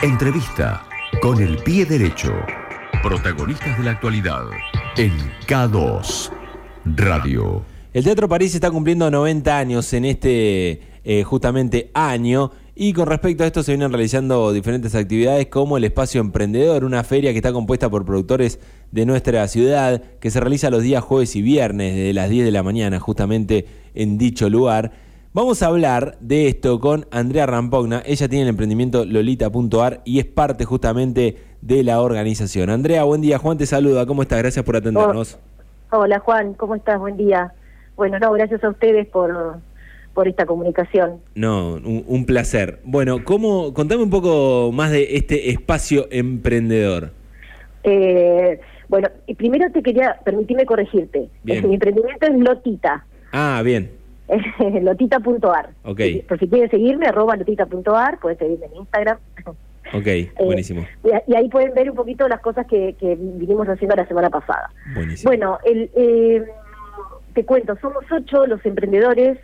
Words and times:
Entrevista 0.00 0.86
con 1.20 1.42
el 1.42 1.56
pie 1.58 1.84
derecho. 1.84 2.32
Protagonistas 3.02 3.76
de 3.76 3.82
la 3.82 3.90
actualidad 3.90 4.44
en 4.96 5.10
K2 5.44 6.30
Radio. 6.84 7.62
El 7.92 8.04
Teatro 8.04 8.28
París 8.28 8.54
está 8.54 8.70
cumpliendo 8.70 9.10
90 9.10 9.58
años 9.58 9.92
en 9.92 10.04
este 10.04 10.80
eh, 11.02 11.24
justamente 11.24 11.90
año 11.94 12.52
y 12.76 12.92
con 12.92 13.08
respecto 13.08 13.42
a 13.42 13.48
esto 13.48 13.64
se 13.64 13.72
vienen 13.72 13.90
realizando 13.90 14.52
diferentes 14.52 14.94
actividades 14.94 15.48
como 15.48 15.78
el 15.78 15.82
Espacio 15.82 16.20
Emprendedor, 16.20 16.84
una 16.84 17.02
feria 17.02 17.32
que 17.32 17.38
está 17.38 17.52
compuesta 17.52 17.90
por 17.90 18.04
productores 18.04 18.60
de 18.92 19.04
nuestra 19.04 19.48
ciudad 19.48 20.00
que 20.20 20.30
se 20.30 20.38
realiza 20.38 20.70
los 20.70 20.84
días 20.84 21.02
jueves 21.02 21.34
y 21.34 21.42
viernes 21.42 21.96
desde 21.96 22.12
las 22.12 22.30
10 22.30 22.44
de 22.44 22.52
la 22.52 22.62
mañana 22.62 23.00
justamente 23.00 23.66
en 23.96 24.16
dicho 24.16 24.48
lugar. 24.48 25.07
Vamos 25.34 25.62
a 25.62 25.66
hablar 25.66 26.16
de 26.20 26.48
esto 26.48 26.80
con 26.80 27.04
Andrea 27.10 27.44
Rampogna. 27.44 28.02
Ella 28.06 28.28
tiene 28.28 28.44
el 28.44 28.48
emprendimiento 28.48 29.04
lolita.ar 29.04 30.00
y 30.06 30.20
es 30.20 30.24
parte 30.24 30.64
justamente 30.64 31.36
de 31.60 31.84
la 31.84 32.00
organización. 32.00 32.70
Andrea, 32.70 33.04
buen 33.04 33.20
día. 33.20 33.36
Juan 33.36 33.58
te 33.58 33.66
saluda. 33.66 34.06
¿Cómo 34.06 34.22
estás? 34.22 34.38
Gracias 34.38 34.64
por 34.64 34.76
atendernos. 34.76 35.38
Hola 35.90 36.18
Juan, 36.20 36.54
¿cómo 36.54 36.74
estás? 36.74 36.98
Buen 36.98 37.18
día. 37.18 37.52
Bueno, 37.94 38.18
no, 38.18 38.32
gracias 38.32 38.64
a 38.64 38.70
ustedes 38.70 39.06
por, 39.08 39.58
por 40.14 40.28
esta 40.28 40.46
comunicación. 40.46 41.20
No, 41.34 41.74
un, 41.74 42.24
placer. 42.24 42.80
Bueno, 42.84 43.22
¿cómo, 43.22 43.74
contame 43.74 44.02
un 44.02 44.10
poco 44.10 44.70
más 44.72 44.90
de 44.90 45.16
este 45.16 45.50
espacio 45.50 46.08
emprendendor. 46.10 47.10
Eh, 47.84 48.60
bueno, 48.88 49.08
primero 49.36 49.70
te 49.72 49.82
quería, 49.82 50.18
permitirme 50.24 50.64
corregirte. 50.64 51.28
mi 51.44 51.52
emprendimiento 51.54 52.26
es 52.26 52.38
Lotita. 52.38 53.04
Ah, 53.30 53.60
bien. 53.62 53.97
lotita.ar. 54.82 55.70
Ok. 55.84 56.00
Por 56.28 56.38
si 56.38 56.48
quieren 56.48 56.70
seguirme, 56.70 57.06
arroba 57.06 57.36
lotita.ar, 57.36 58.18
pueden 58.20 58.38
seguirme 58.38 58.66
en 58.66 58.76
Instagram. 58.76 59.18
Ok, 59.94 60.06
eh, 60.06 60.30
buenísimo. 60.38 60.86
y, 61.26 61.34
ahí 61.34 61.48
pueden 61.48 61.74
ver 61.74 61.90
un 61.90 61.96
poquito 61.96 62.28
las 62.28 62.40
cosas 62.40 62.66
que, 62.66 62.94
que 62.98 63.16
vinimos 63.16 63.68
haciendo 63.68 63.96
la 63.96 64.06
semana 64.06 64.30
pasada. 64.30 64.70
Buenísimo. 64.94 65.30
Bueno, 65.30 65.58
el, 65.64 65.90
eh, 65.94 66.44
te 67.34 67.44
cuento, 67.44 67.76
somos 67.80 68.04
ocho 68.10 68.46
los 68.46 68.64
emprendedores 68.66 69.38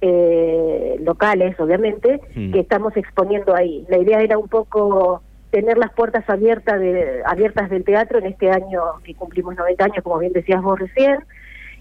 eh, 0.00 0.96
locales, 1.00 1.58
obviamente, 1.58 2.20
hmm. 2.34 2.52
que 2.52 2.60
estamos 2.60 2.96
exponiendo 2.96 3.54
ahí. 3.54 3.84
La 3.88 3.98
idea 3.98 4.20
era 4.20 4.38
un 4.38 4.48
poco 4.48 5.22
tener 5.50 5.78
las 5.78 5.92
puertas 5.92 6.28
abiertas 6.28 6.78
de, 6.78 7.22
abiertas 7.26 7.68
del 7.70 7.84
teatro 7.84 8.18
en 8.18 8.26
este 8.26 8.50
año 8.50 8.80
que 9.04 9.14
cumplimos 9.14 9.56
90 9.56 9.84
años, 9.84 10.04
como 10.04 10.18
bien 10.18 10.32
decías 10.32 10.62
vos 10.62 10.78
recién, 10.78 11.18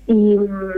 y 0.07 0.37
mm, 0.37 0.71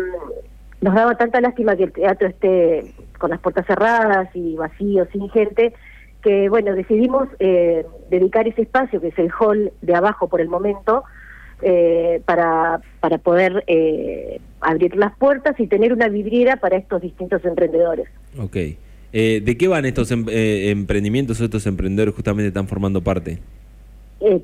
nos 0.82 0.96
daba 0.96 1.16
tanta 1.16 1.40
lástima 1.40 1.76
que 1.76 1.84
el 1.84 1.92
teatro 1.92 2.28
esté 2.28 2.94
con 3.20 3.30
las 3.30 3.40
puertas 3.40 3.66
cerradas 3.68 4.30
y 4.34 4.56
vacío, 4.56 5.08
sin 5.12 5.30
gente, 5.30 5.74
que 6.24 6.50
bueno, 6.50 6.74
decidimos 6.74 7.30
eh, 7.40 7.86
dedicar 8.10 8.48
ese 8.48 8.64
espacio, 8.64 9.00
que 9.00 9.09
es 9.09 9.20
el 9.20 9.32
hall 9.32 9.72
de 9.82 9.96
abajo 9.96 10.28
por 10.28 10.42
el 10.42 10.50
momento, 10.50 11.04
eh, 11.62 12.22
para, 12.26 12.82
para 13.00 13.20
poder 13.20 13.64
eh, 13.68 14.42
abrir 14.59 14.96
las 14.96 15.16
puertas 15.18 15.59
y 15.59 15.68
tener 15.68 15.94
una 15.94 16.08
vidriera 16.08 16.58
para 16.58 16.78
estos 16.78 17.02
distintos 17.02 17.46
emprendedores. 17.46 18.08
Ok. 18.40 18.58
¿De 19.12 19.58
qué 19.59 19.68
van 19.68 19.86
estos 19.86 20.09
em, 20.12 20.26
emprendimientos 20.30 21.42
o 21.42 21.44
estos 21.44 21.68
emprendedores 21.68 22.16
justamente 22.16 22.48
están 22.48 22.68
formando 22.68 23.02
parte? 23.02 23.40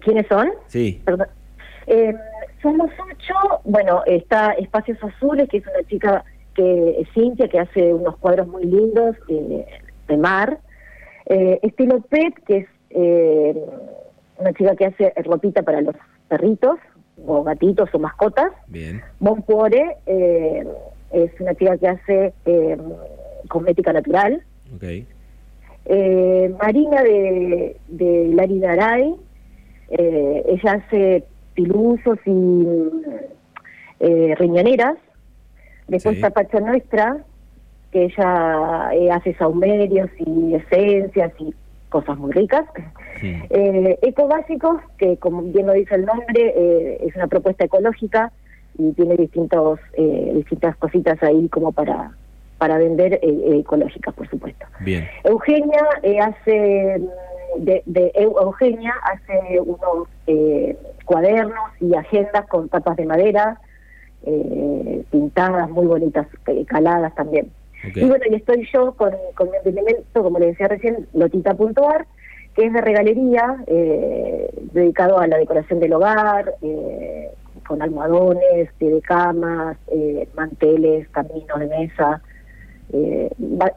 ¿Quiénes 0.01 0.27
son? 0.27 0.49
Sí. 0.67 1.01
Perdón. 1.05 1.27
Somos 2.71 2.91
ocho, 3.11 3.61
bueno, 3.63 4.03
está 4.05 4.51
Espacios 4.53 4.97
Azules, 5.03 5.47
que 5.49 5.57
es 5.57 5.67
una 5.67 5.87
chica 5.87 6.25
que 6.53 7.01
es 7.01 7.07
Cintia, 7.13 7.47
que 7.47 7.59
hace 7.59 7.93
unos 7.93 8.17
cuadros 8.17 8.47
muy 8.47 8.65
lindos 8.65 9.15
de 9.27 10.17
mar. 10.17 10.59
estilo 11.25 12.01
Pet, 12.01 12.33
que 12.45 12.57
es 12.57 13.57
una 14.37 14.53
chica 14.53 14.75
que 14.75 14.85
hace 14.85 15.13
ropita 15.23 15.61
para 15.61 15.81
los 15.81 15.95
perritos, 16.27 16.77
o 17.25 17.43
gatitos 17.43 17.89
o 17.93 17.99
mascotas. 17.99 18.51
Bien. 18.67 19.01
Boncuore 19.19 19.97
eh, 20.05 20.67
es 21.11 21.31
una 21.39 21.55
chica 21.55 21.77
que 21.77 21.87
hace 21.87 22.33
eh, 22.45 22.77
cosmética 23.47 23.93
natural. 23.93 24.43
Okay. 24.75 25.07
Eh, 25.85 26.53
Marina 26.59 27.01
de, 27.01 27.77
de 27.87 28.27
Lari 28.33 28.59
Daray, 28.59 29.15
eh, 29.89 30.43
ella 30.47 30.73
hace 30.73 31.23
piluzos 31.57 32.19
y 32.25 32.67
eh, 33.99 34.35
riñoneras. 34.37 34.95
Después 35.87 36.19
Pacha 36.19 36.59
Nuestra, 36.59 37.17
que 37.91 38.05
ella 38.05 38.91
eh, 38.93 39.11
hace 39.11 39.33
saumerios 39.33 40.09
y 40.19 40.53
esencias 40.53 41.33
y 41.39 41.53
cosas 41.89 42.17
muy 42.17 42.31
ricas. 42.31 42.65
Eh, 43.19 43.97
Eco 44.03 44.27
Básicos, 44.27 44.79
que 44.99 45.17
como 45.17 45.41
bien 45.41 45.65
lo 45.65 45.73
dice 45.73 45.95
el 45.95 46.05
nombre, 46.05 46.53
eh, 46.55 46.99
es 47.01 47.15
una 47.15 47.25
propuesta 47.25 47.65
ecológica 47.65 48.31
y 48.77 48.91
tiene 48.91 49.15
distintos 49.15 49.79
eh, 49.93 50.33
distintas 50.35 50.77
cositas 50.77 51.17
ahí 51.23 51.49
como 51.49 51.71
para 51.71 52.11
para 52.59 52.77
vender 52.77 53.19
ecológicas, 53.23 54.13
por 54.13 54.29
supuesto. 54.29 54.67
Bien. 54.81 55.07
Eugenia 55.23 55.81
hace 56.21 57.01
de, 57.57 57.83
de, 57.85 58.11
Eugenia 58.15 58.93
hace 59.03 59.59
unos 59.59 60.07
cuadernos 61.05 61.69
y 61.79 61.95
agendas 61.95 62.47
con 62.47 62.69
tapas 62.69 62.97
de 62.97 63.05
madera 63.05 63.59
pintadas 65.11 65.69
muy 65.69 65.85
bonitas, 65.85 66.27
caladas 66.67 67.15
también. 67.15 67.51
Y 67.95 68.05
bueno, 68.05 68.25
y 68.29 68.35
estoy 68.35 68.67
yo 68.73 68.93
con, 68.93 69.13
con 69.35 69.49
mi 69.49 69.57
emprendimiento, 69.57 70.23
como 70.23 70.39
le 70.39 70.47
decía 70.47 70.67
recién, 70.67 71.07
lotita.ar, 71.13 72.07
que 72.55 72.65
es 72.65 72.73
de 72.73 72.81
regalería, 72.81 73.57
eh, 73.67 74.49
dedicado 74.73 75.19
a 75.19 75.27
la 75.27 75.37
decoración 75.37 75.79
del 75.79 75.93
hogar, 75.93 76.55
eh, 76.61 77.29
con 77.67 77.81
almohadones, 77.81 78.69
de 78.79 79.01
camas, 79.01 79.77
eh, 79.91 80.27
manteles, 80.35 81.07
caminos 81.09 81.59
de 81.59 81.67
mesa, 81.67 82.21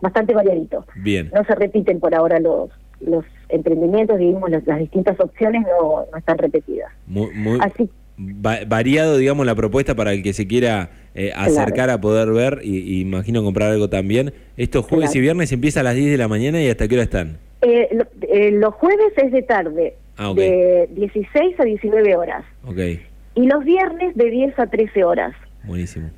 bastante 0.01 0.33
variadito. 0.33 0.87
Bien. 0.95 1.31
No 1.35 1.45
se 1.45 1.55
repiten 1.57 2.01
por 2.01 2.15
ahora 2.15 2.41
los 2.41 2.71
los 3.01 3.25
emprendimientos, 3.49 4.19
digamos, 4.19 4.51
las, 4.51 4.79
distintas 4.79 5.19
opciones 5.21 5.63
no, 5.63 6.07
no 6.11 6.19
están 6.19 6.39
repetidas. 6.39 6.93
Muy, 7.07 7.33
muy 7.35 7.59
Así, 7.61 7.89
variado, 8.17 9.17
digamos, 9.17 9.47
la 9.47 9.55
propuesta 9.55 9.95
para 9.95 10.13
el 10.13 10.23
que 10.23 10.33
se 10.33 10.47
quiera 10.47 10.91
acercar 11.35 11.91
a 11.91 12.01
poder 12.01 12.31
ver 12.31 12.61
y, 12.63 13.01
imagino 13.01 13.43
comprar 13.43 13.73
algo 13.73 13.89
también. 13.89 14.33
Estos 14.57 14.87
jueves 14.87 15.15
y 15.17 15.21
viernes 15.21 15.53
empieza 15.53 15.81
a 15.81 15.83
las 15.83 15.95
10 15.95 16.11
de 16.11 16.19
la 16.19 16.29
mañana 16.29 16.63
y 16.63 16.69
hasta 16.69 16.87
qué 16.87 16.95
hora 16.95 17.05
están. 17.05 17.39
Eh, 17.63 17.89
eh, 18.23 18.51
los 18.53 18.75
jueves 18.75 19.13
es 19.17 19.33
de 19.33 19.43
tarde, 19.43 19.95
ah, 20.17 20.33
de 20.35 20.89
16 20.93 21.61
a 21.61 21.65
19 21.65 22.17
horas. 22.17 22.45
Okay. 22.65 23.03
Y 23.35 23.47
los 23.47 23.65
viernes 23.65 24.15
de 24.17 24.31
10 24.31 24.59
a 24.59 24.67
13 24.67 25.05
horas. 25.05 25.35
Buenísimo. 25.65 26.11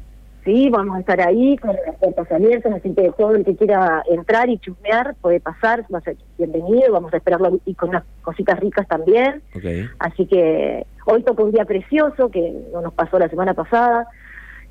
Sí, 0.44 0.70
vamos 0.70 0.97
a 0.97 1.00
estar 1.00 1.20
ahí 1.20 1.56
con 1.58 1.70
las 1.86 1.97
puertas 1.97 2.32
abiertas, 2.32 2.72
así 2.72 2.92
que 2.94 3.12
todo 3.16 3.36
el 3.36 3.44
que 3.44 3.54
quiera 3.54 4.03
entrar 4.10 4.48
y 4.48 4.58
chusmear 4.58 5.14
puede 5.20 5.38
pasar, 5.38 5.84
va 5.92 5.98
a 5.98 6.03
ser 6.03 6.16
bienvenido, 6.36 6.92
vamos 6.92 7.14
a 7.14 7.19
esperarlo 7.19 7.60
y 7.64 7.75
con 7.75 7.91
unas 7.91 8.03
cositas 8.22 8.58
ricas 8.58 8.88
también. 8.88 9.41
Okay. 9.56 9.88
Así 10.00 10.26
que 10.26 10.84
hoy 11.06 11.22
toca 11.22 11.44
un 11.44 11.52
día 11.52 11.64
precioso 11.64 12.28
que 12.28 12.52
no 12.72 12.81
nos 12.81 12.92
pasó 12.92 13.20
la 13.20 13.28
semana 13.28 13.54
pasada, 13.54 14.08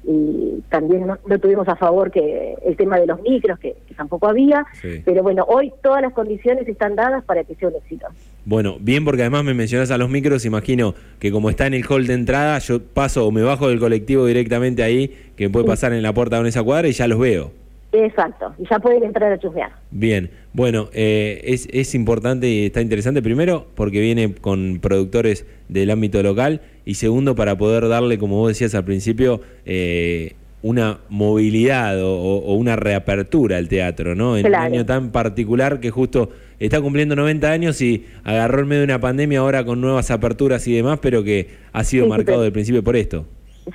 y 0.03 0.63
también 0.69 1.05
no, 1.05 1.39
tuvimos 1.39 1.67
a 1.67 1.75
favor 1.75 2.09
que 2.09 2.55
el 2.65 2.75
tema 2.75 2.99
de 2.99 3.05
los 3.05 3.21
micros, 3.21 3.59
que, 3.59 3.75
tampoco 3.95 4.27
había, 4.27 4.65
pero 5.05 5.21
bueno, 5.21 5.45
hoy 5.47 5.71
todas 5.83 6.01
las 6.01 6.11
condiciones 6.13 6.67
están 6.67 6.95
dadas 6.95 7.23
para 7.23 7.43
que 7.43 7.53
sea 7.55 7.67
un 7.67 7.75
éxito. 7.75 8.07
Bueno, 8.43 8.77
bien 8.79 9.05
porque 9.05 9.21
además 9.21 9.43
me 9.43 9.53
mencionas 9.53 9.91
a 9.91 9.99
los 9.99 10.09
micros, 10.09 10.45
imagino 10.45 10.95
que 11.19 11.31
como 11.31 11.51
está 11.51 11.67
en 11.67 11.75
el 11.75 11.85
hall 11.85 12.07
de 12.07 12.15
entrada, 12.15 12.57
yo 12.57 12.81
paso 12.81 13.27
o 13.27 13.31
me 13.31 13.43
bajo 13.43 13.67
del 13.69 13.79
colectivo 13.79 14.25
directamente 14.25 14.81
ahí, 14.81 15.30
que 15.41 15.49
puede 15.49 15.65
pasar 15.65 15.91
en 15.91 16.03
la 16.03 16.13
puerta 16.13 16.39
de 16.39 16.47
esa 16.47 16.61
cuadra 16.61 16.87
y 16.87 16.91
ya 16.91 17.07
los 17.07 17.17
veo. 17.17 17.51
Exacto, 17.93 18.53
y 18.59 18.69
ya 18.69 18.77
pueden 18.77 19.03
entrar 19.03 19.33
a 19.33 19.39
chusmear. 19.39 19.71
Bien, 19.89 20.29
bueno, 20.53 20.89
eh, 20.93 21.41
es, 21.43 21.67
es 21.71 21.95
importante 21.95 22.47
y 22.47 22.67
está 22.67 22.79
interesante, 22.79 23.23
primero, 23.23 23.65
porque 23.73 23.99
viene 24.01 24.35
con 24.35 24.77
productores 24.79 25.47
del 25.67 25.89
ámbito 25.89 26.21
local, 26.21 26.61
y 26.85 26.93
segundo, 26.93 27.33
para 27.33 27.57
poder 27.57 27.87
darle, 27.87 28.19
como 28.19 28.37
vos 28.37 28.49
decías 28.49 28.75
al 28.75 28.85
principio, 28.85 29.41
eh, 29.65 30.35
una 30.61 30.99
movilidad 31.09 31.99
o, 32.03 32.53
una 32.53 32.75
reapertura 32.75 33.57
al 33.57 33.67
teatro, 33.67 34.13
¿no? 34.13 34.37
En 34.37 34.45
un 34.45 34.53
año 34.53 34.85
tan 34.85 35.11
particular 35.11 35.79
que 35.79 35.89
justo 35.89 36.29
está 36.59 36.79
cumpliendo 36.79 37.15
90 37.15 37.51
años 37.51 37.81
y 37.81 38.05
agarró 38.23 38.61
en 38.61 38.67
medio 38.67 38.81
de 38.81 38.85
una 38.85 39.01
pandemia 39.01 39.39
ahora 39.39 39.65
con 39.65 39.81
nuevas 39.81 40.11
aperturas 40.11 40.67
y 40.67 40.75
demás, 40.75 40.99
pero 41.01 41.23
que 41.23 41.47
ha 41.73 41.83
sido 41.83 42.05
marcado 42.05 42.41
desde 42.41 42.47
el 42.47 42.53
principio 42.53 42.83
por 42.83 42.95
esto. 42.95 43.25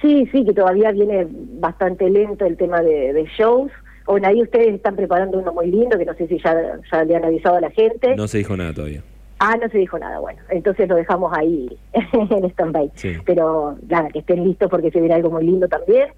Sí, 0.00 0.28
sí, 0.32 0.44
que 0.44 0.52
todavía 0.52 0.90
viene 0.92 1.26
bastante 1.30 2.08
lento 2.10 2.44
el 2.44 2.56
tema 2.56 2.82
de, 2.82 3.12
de 3.12 3.24
shows 3.36 3.70
bueno, 4.06 4.28
ahí 4.28 4.40
ustedes 4.40 4.74
están 4.74 4.94
preparando 4.94 5.38
uno 5.38 5.52
muy 5.52 5.70
lindo, 5.70 5.98
que 5.98 6.04
no 6.04 6.14
sé 6.14 6.28
si 6.28 6.38
ya, 6.38 6.78
ya 6.92 7.04
le 7.04 7.16
han 7.16 7.24
avisado 7.24 7.56
a 7.56 7.60
la 7.60 7.70
gente. 7.70 8.14
No 8.14 8.28
se 8.28 8.38
dijo 8.38 8.56
nada 8.56 8.72
todavía. 8.72 9.02
Ah, 9.38 9.56
no 9.60 9.68
se 9.68 9.78
dijo 9.78 9.98
nada, 9.98 10.18
bueno, 10.18 10.40
entonces 10.48 10.88
lo 10.88 10.94
dejamos 10.94 11.30
ahí 11.36 11.68
en 12.12 12.44
stand-by. 12.44 12.90
Pero 13.26 13.76
nada, 13.86 14.08
que 14.08 14.20
estén 14.20 14.44
listos 14.44 14.70
porque 14.70 14.90
se 14.90 15.00
viene 15.00 15.14
algo 15.14 15.30
muy 15.30 15.44
lindo 15.44 15.68
también. 15.68 16.08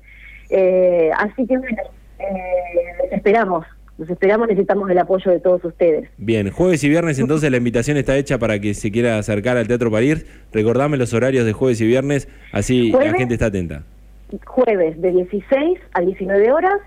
Eh, 0.50 1.10
así 1.16 1.46
que 1.46 1.58
bueno, 1.58 1.82
eh, 2.18 3.08
esperamos 3.10 3.66
los 3.98 4.08
esperamos, 4.08 4.46
necesitamos 4.46 4.88
el 4.90 4.98
apoyo 4.98 5.30
de 5.30 5.40
todos 5.40 5.64
ustedes. 5.64 6.08
Bien, 6.16 6.50
jueves 6.50 6.82
y 6.84 6.88
viernes 6.88 7.18
entonces 7.18 7.50
la 7.50 7.56
invitación 7.56 7.96
está 7.96 8.16
hecha 8.16 8.38
para 8.38 8.60
que 8.60 8.72
se 8.74 8.92
quiera 8.92 9.18
acercar 9.18 9.56
al 9.56 9.66
Teatro 9.66 9.90
París. 9.90 10.24
Recordame 10.52 10.96
los 10.96 11.12
horarios 11.12 11.44
de 11.44 11.52
jueves 11.52 11.80
y 11.80 11.86
viernes, 11.86 12.28
así 12.52 12.92
la 12.92 13.12
gente 13.12 13.34
está 13.34 13.46
atenta. 13.46 13.82
Jueves 14.46 15.00
de 15.00 15.10
16 15.10 15.78
a 15.92 16.00
19 16.00 16.52
horas 16.52 16.80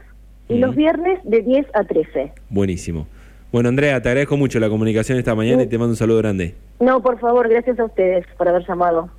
y 0.47 0.59
los 0.59 0.75
viernes 0.75 1.19
de 1.23 1.41
10 1.41 1.67
a 1.73 1.83
13. 1.83 2.31
Buenísimo. 2.49 3.07
Bueno, 3.51 3.67
Andrea, 3.67 4.01
te 4.01 4.07
agradezco 4.07 4.37
mucho 4.37 4.59
la 4.61 4.69
comunicación 4.69 5.17
esta 5.17 5.35
mañana 5.35 5.63
y 5.63 5.67
te 5.67 5.77
mando 5.77 5.91
un 5.91 5.97
saludo 5.97 6.19
grande. 6.19 6.55
No, 6.79 7.01
por 7.01 7.19
favor, 7.19 7.49
gracias 7.49 7.77
a 7.79 7.85
ustedes 7.85 8.25
por 8.37 8.47
haber 8.47 8.65
llamado. 8.65 9.09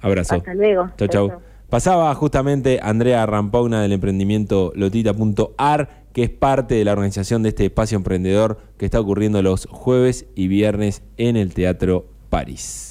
Abrazo. 0.00 0.36
Hasta 0.36 0.54
luego. 0.54 0.90
Chau, 0.96 1.08
chau. 1.08 1.49
Pasaba 1.70 2.12
justamente 2.16 2.80
Andrea 2.82 3.24
Rampogna 3.26 3.80
del 3.80 3.92
emprendimiento 3.92 4.72
lotita.ar, 4.74 6.04
que 6.12 6.24
es 6.24 6.30
parte 6.30 6.74
de 6.74 6.84
la 6.84 6.92
organización 6.92 7.44
de 7.44 7.50
este 7.50 7.66
espacio 7.66 7.96
emprendedor 7.96 8.58
que 8.76 8.86
está 8.86 8.98
ocurriendo 8.98 9.40
los 9.40 9.66
jueves 9.66 10.26
y 10.34 10.48
viernes 10.48 11.04
en 11.16 11.36
el 11.36 11.54
Teatro 11.54 12.06
París. 12.28 12.89